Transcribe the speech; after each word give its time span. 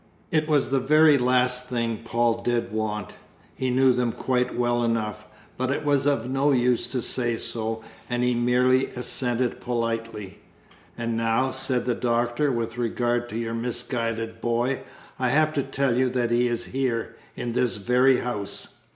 It 0.31 0.47
was 0.47 0.71
the 0.71 0.79
very 0.79 1.15
last 1.19 1.65
thing 1.67 1.99
Paul 2.03 2.41
did 2.41 2.71
want 2.71 3.13
he 3.53 3.69
knew 3.69 3.93
them 3.93 4.13
quite 4.13 4.57
well 4.57 4.83
enough, 4.83 5.27
but 5.57 5.69
it 5.69 5.85
was 5.85 6.07
of 6.07 6.27
no 6.27 6.51
use 6.51 6.87
to 6.87 7.03
say 7.03 7.37
so, 7.37 7.83
and 8.09 8.23
he 8.23 8.33
merely 8.33 8.87
assented 8.95 9.61
politely. 9.61 10.39
"And 10.97 11.15
now," 11.15 11.51
said 11.51 11.85
the 11.85 11.93
Doctor, 11.93 12.51
"with 12.51 12.79
regard 12.79 13.29
to 13.29 13.37
your 13.37 13.53
misguided 13.53 14.41
boy. 14.41 14.81
I 15.19 15.29
have 15.29 15.53
to 15.53 15.61
tell 15.61 15.95
you 15.95 16.09
that 16.09 16.31
he 16.31 16.47
is 16.47 16.65
here, 16.73 17.15
in 17.35 17.53
this 17.53 17.75
very 17.77 18.17
house. 18.21 18.79